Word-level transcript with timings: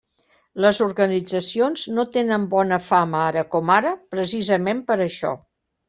Les 0.63 0.79
organitzacions 0.85 1.83
no 1.99 2.07
tenen 2.17 2.49
bona 2.55 2.81
fama 2.89 3.23
ara 3.29 3.47
com 3.55 3.75
ara 3.79 3.97
precisament 4.17 4.87
per 4.93 5.03
això. 5.11 5.41